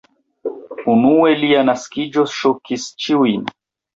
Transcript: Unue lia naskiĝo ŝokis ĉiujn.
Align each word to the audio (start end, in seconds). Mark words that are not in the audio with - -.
Unue 0.93 1.35
lia 1.41 1.59
naskiĝo 1.67 2.25
ŝokis 2.37 2.87
ĉiujn. 3.05 3.45